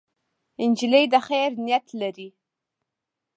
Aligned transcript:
نجلۍ 0.69 1.05
د 1.13 1.15
خیر 1.27 1.51
نیت 1.65 1.85
لري. 2.01 2.29